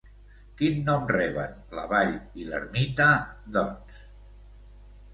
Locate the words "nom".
0.87-1.05